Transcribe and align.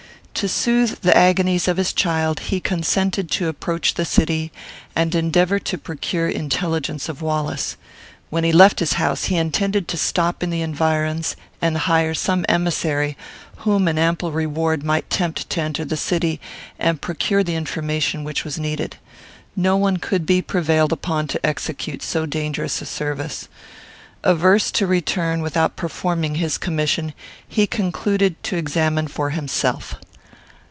To 0.35 0.47
soothe 0.47 1.01
the 1.01 1.15
agonies 1.15 1.67
of 1.67 1.77
his 1.77 1.93
child, 1.93 2.39
he 2.39 2.59
consented 2.59 3.29
to 3.31 3.47
approach 3.47 3.93
the 3.93 4.05
city, 4.05 4.51
and 4.95 5.13
endeavour 5.13 5.59
to 5.59 5.77
procure 5.77 6.27
intelligence 6.27 7.07
of 7.07 7.21
Wallace. 7.21 7.77
When 8.31 8.43
he 8.43 8.51
left 8.51 8.79
his 8.79 8.93
house, 8.93 9.25
he 9.25 9.35
intended 9.37 9.87
to 9.87 9.97
stop 9.97 10.41
in 10.41 10.49
the 10.49 10.63
environs, 10.63 11.35
and 11.61 11.77
hire 11.77 12.15
some 12.15 12.43
emissary, 12.49 13.15
whom 13.57 13.87
an 13.87 13.99
ample 13.99 14.31
reward 14.31 14.81
might 14.83 15.11
tempt 15.11 15.47
to 15.51 15.61
enter 15.61 15.85
the 15.85 15.95
city, 15.97 16.41
and 16.79 17.01
procure 17.01 17.43
the 17.43 17.55
information 17.55 18.23
which 18.23 18.43
was 18.43 18.57
needed. 18.57 18.97
No 19.55 19.77
one 19.77 19.97
could 19.97 20.25
be 20.25 20.41
prevailed 20.41 20.91
upon 20.91 21.27
to 21.27 21.45
execute 21.45 22.01
so 22.01 22.25
dangerous 22.25 22.81
a 22.81 22.87
service. 22.87 23.47
Averse 24.23 24.71
to 24.71 24.87
return 24.87 25.43
without 25.43 25.75
performing 25.75 26.35
his 26.35 26.57
commission, 26.57 27.13
he 27.47 27.67
concluded 27.67 28.41
to 28.45 28.57
examine 28.57 29.07
for 29.07 29.29
himself. 29.29 29.97